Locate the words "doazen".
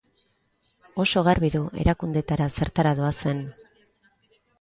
3.01-3.45